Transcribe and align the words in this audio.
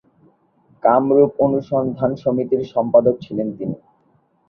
কামরুপ 0.83 1.31
অনুসন্ধান 1.45 2.11
সমিতির 2.23 2.61
সম্পাদক 2.73 3.15
ছিলেন 3.25 3.47
তিনি। 3.57 3.77